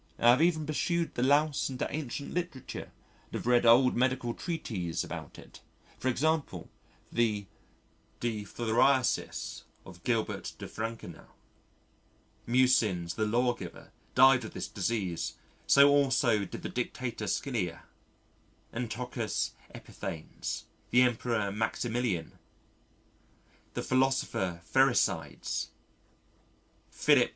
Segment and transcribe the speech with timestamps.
[0.17, 2.91] I have even pursued the Louse into ancient literature
[3.25, 5.61] and have read old medical treatises about it,
[5.97, 6.71] as, for example,
[7.11, 7.45] the
[8.19, 11.27] De Phthiriasi of Gilbert de Frankenau.
[12.47, 15.35] Mucius the lawgiver died of this disease
[15.67, 17.83] so also did the Dictator Scylla,
[18.73, 22.39] Antiochus Epiphanes, the Emperor Maximilian,
[23.75, 25.67] the philosopher Pherecydes,
[26.89, 27.29] Philip II.